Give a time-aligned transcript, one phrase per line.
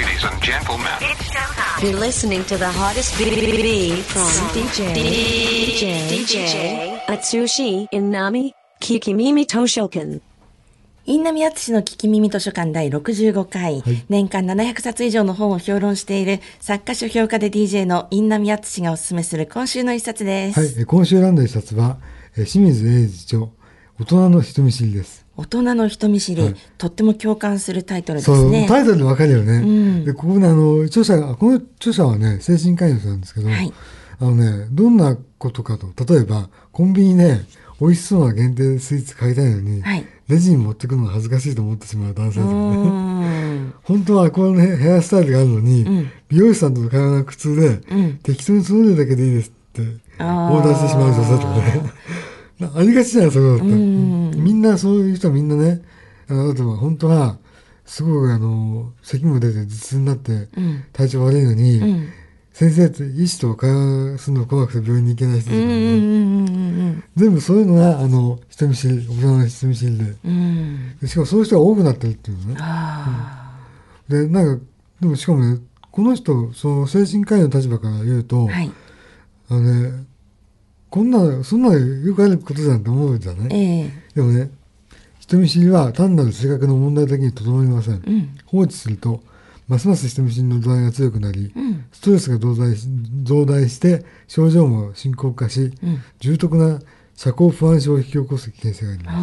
[0.00, 0.86] Ladies and gentlemen.
[1.82, 10.22] You're listening to the hottest BBB from DJ DJ DJ Atsushi Inami Kikimimi Toshokan.
[11.04, 20.60] インナミアツシの聞き耳図書館第65回、年間700冊以上の本を評論している作家書評家で DJ のインナミアツシがおすすめする今週の一冊です。
[20.60, 21.98] はい、え今週選んだ一冊は、
[22.38, 23.48] え清水英二著、
[24.00, 25.26] 大人の人見知りです。
[25.40, 28.66] 大人の人見知り、はいとっても共感するタイトルでそう、すね。
[28.68, 29.60] タイトルでわかるよね。
[29.60, 33.72] んで、ここね、あの、著者が、この著者はね、精神科医の人なんですけど、はい
[34.20, 37.46] あのね、どんなことかと、例えば、コンビニね、
[37.80, 43.72] 美味しそうな限定スイーツ買いたいのに、はいレジに持ってくるのが恥ずかしいと思ってしまう男性うですよね。
[43.82, 51.92] 本当はこのね、ヘアスタイルがあるのに、ん美容師さんとの会話が苦痛で、うん適当にそれだけでいいですって、オーダーしてしまう女性とかね。
[52.60, 53.74] な ありがちじゃない、そことって。
[54.36, 55.82] みんなそういう人はみんなね、
[56.28, 57.38] あの、例えば本当は、
[57.84, 60.48] すごいあの、咳も出て頭痛になってん、
[60.92, 62.08] 体調悪いのに、うん。
[62.52, 70.04] 先生と医師と会話するの怖くて病院に行けない人とかね、うんうんうん全部そういうのが、あの、人見知り、大人の人見知りで。
[70.24, 72.56] うんしかもそういう人が多くなってるっていうのね。
[72.58, 73.58] あ
[74.08, 74.64] で、なんか、
[75.00, 78.52] でもしかもね、この人、その精神科医の立場から言うと、あ。
[78.52, 78.70] はい。
[79.48, 80.06] あのね、
[80.90, 84.50] こんな、そんなのよくあることじゃんって思うじゃない、ええでもね、
[85.18, 87.94] 人見知りは単なる性格の問題だけにとどまりません。
[87.94, 88.38] うん。
[88.44, 89.22] 放置すると、
[89.66, 91.84] ますます人見知りの度合いが強くなり、うん。
[91.90, 92.86] ストレスが増大し
[93.22, 96.00] 増大して、症状も深刻化し、うん。
[96.18, 96.80] 重篤な
[97.16, 99.16] 社交不安症を引き起こす危険性があります。
[99.16, 99.20] あ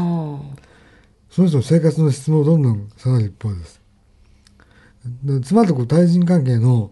[1.30, 3.82] その人の生活の質もどんどん下がる一方です。
[5.24, 6.90] で妻とこう対人関係の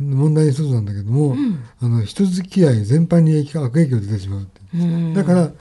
[0.00, 1.36] 問題の一つなんだけども、
[1.80, 5.14] あの人付き合い全般に悪影響が出てしまう。
[5.14, 5.52] だから、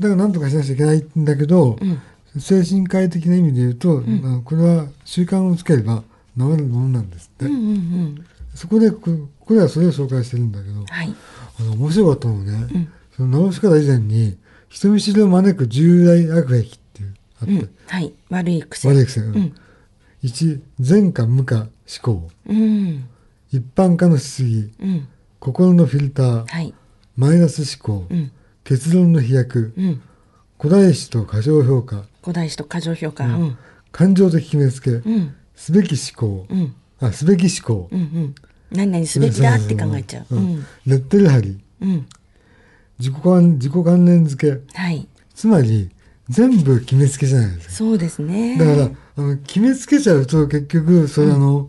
[0.00, 2.00] だから何とかしなきゃいけないんだけど、うん。
[2.40, 6.02] 精神科医的な意味で言うと、あのこれは習慣をつければ
[6.36, 7.46] 治るものなんですって。
[7.46, 8.26] うんうんうん。
[8.54, 11.14] そこでこ、これはそれを紹介してるんだけど、はい。
[11.60, 14.36] あの面白かったのはね、んその治し方以前に、
[14.68, 17.70] 人見知りを招く重大悪癖っていう、あって、うん。
[17.86, 18.12] はい。
[18.30, 18.88] 悪い癖。
[18.88, 19.20] 悪い癖。
[19.20, 19.54] うん。
[20.24, 21.68] 1、前科無科思
[22.02, 22.28] 考。
[22.48, 23.08] うん。
[23.52, 24.72] 一般化のしすぎ。
[24.80, 25.08] うん。
[25.38, 26.46] 心のフィルター。
[26.46, 26.74] はい。
[27.16, 28.08] マイナス思考。
[28.70, 28.76] うん。
[28.76, 29.72] 結論の飛躍。
[29.76, 30.02] うん。
[30.58, 32.04] 古代史と過小評価。
[32.22, 33.24] 古代史と過剰評価。
[33.26, 33.58] うん。
[33.92, 34.90] 感情的決めつけ。
[34.90, 35.34] うん。
[35.54, 36.46] すべき思考。
[36.48, 36.74] うん。
[37.00, 37.88] あ、すべき思考。
[37.92, 38.00] うん。
[38.00, 38.34] うん。
[38.70, 40.34] 何々すべきだって考えちゃう。
[40.34, 40.66] うん。
[40.86, 41.60] レッテル貼り。
[41.82, 42.06] うん。
[42.98, 44.60] 自己関自己関連付け。
[44.72, 45.06] はい。
[45.34, 45.90] つまり、
[46.28, 47.74] 全部決めつけじゃないですか。
[47.74, 48.56] そうですね。
[48.56, 51.68] だから、あの、決めつけちゃうと結局、それあの、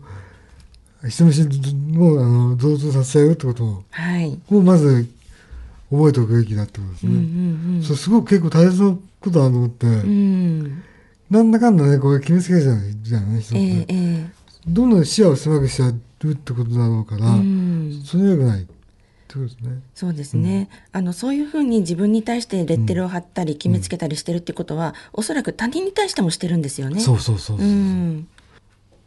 [1.06, 4.40] 人見知りをあの増長させちゃうってことを、はい。
[4.50, 5.06] をまず
[5.90, 7.78] 覚えておくべきだってことですうんうね。
[7.78, 9.94] んそうすごく結構大切なことだと思って、うん。
[9.94, 10.82] うん。
[11.30, 14.26] なんだかんだね、これ決めつけじゃないじゃない人って、えええ
[14.66, 18.02] どんどん視野を狭くしちゃうってことだろうから、えうん。
[18.04, 18.74] それは良くないって
[19.28, 19.80] ことですね。
[19.94, 27.00] そうですね、あのそういうふうに自分に対してレッテルを貼ったり決めつけたりしてるってことは、おそらく他人に対してもしてるんですよね。
[27.00, 27.66] そうそうそうそう。
[27.66, 28.26] うん、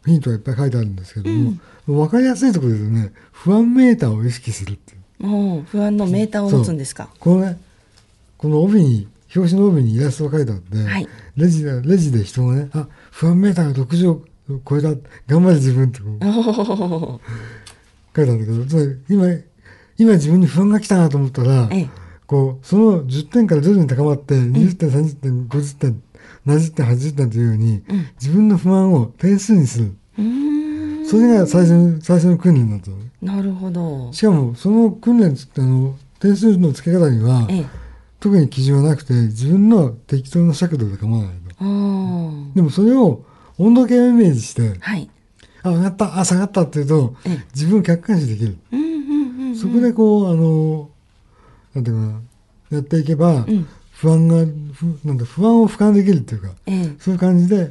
[0.06, 4.99] ヒントがいっぱい書いてあるんですけども、わかりやすいところで言うとね、不安メーターを意識するっていう。
[5.20, 7.08] もう不安のメーターを持つんですか？
[7.20, 7.60] このね、
[8.38, 11.06] この帯に、表紙の帯にイラストが書いてあって、はい。
[11.36, 14.24] レジで、レジで人がね、あ、不安メーターが60を
[14.68, 14.88] 超えた、
[15.28, 16.26] 頑張れ自分って書いてあ
[18.24, 19.26] るんだけど、つまり今、
[19.98, 21.88] 今自分に不安が来たなと思ったら、ええ。
[22.26, 26.02] こう、その10点から徐々に高まって、20点、30点、50点、
[26.46, 27.82] 70点、80点というように、
[28.20, 29.94] 自分の不安を点数にする。
[31.06, 33.09] それが最初の、最初の訓練だったのね。
[33.22, 34.12] なるほど。
[34.12, 37.66] しかも、その訓練つって、あの、点数の付け方には、ええ、
[38.18, 42.54] 特に基準はなくて、自分の適当な尺度で構わないと。
[42.54, 43.24] でもそれを
[43.58, 45.08] 温度計をイメージして、はい。
[45.62, 48.56] あ、上がった、あ、下がったっていうとええ、自分を客観視できる。
[48.72, 49.56] うんうんうん。
[49.56, 50.88] そこでこう、あの、
[51.74, 52.20] なんていうかな、
[52.70, 57.70] やっていけば、ん不安が、ふなんだ、不安を俯瞰できるっていうか、ええ、そういう感じで、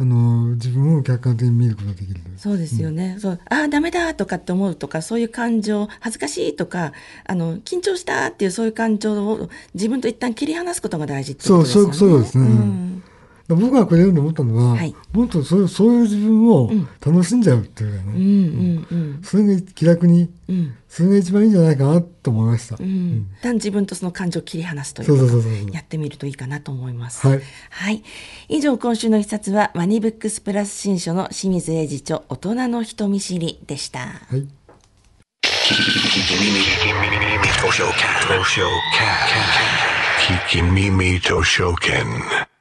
[0.00, 2.20] あの、自分を客観的に見ることができる。
[2.36, 3.16] そうですよね。
[3.20, 6.92] そう、ああ、ダメだとかって思うとか、そういう感情、恥ずかしいとか、
[7.24, 11.94] あの、緊張したっていうそういう感情を自分と一旦切り離すことが大事ってことですよね。
[11.94, 13.02] そうそうそうですねん
[13.48, 16.70] 僕がこれ読んで思ったのは、はいもっとそうそういう自分を
[17.04, 19.20] 楽しんじゃうっていうかね、うんうんうん。
[19.22, 20.74] それが気楽に、うん。
[20.88, 22.76] それが一番いいんじゃないかなと思いました。
[22.80, 23.28] うん。
[23.38, 27.26] 一旦自分とその感情を切り離すというこやってみるといいかなと思います。
[27.26, 27.40] はい。
[27.70, 28.02] はい。
[28.48, 34.00] 以上、今週の一冊は、ワニブックスプラス新書の清水英二著、大人の人見知りでした。
[34.00, 34.46] はい。
[37.62, 38.12] Toshoken.
[38.28, 39.12] Toshoken.
[40.18, 42.51] Kikimimi Toshoken.